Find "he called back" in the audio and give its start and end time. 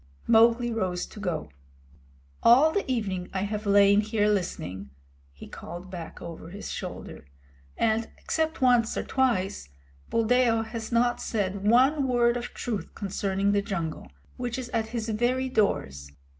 5.31-6.19